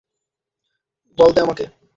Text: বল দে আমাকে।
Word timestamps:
বল 1.17 1.29
দে 1.33 1.39
আমাকে। 1.41 1.65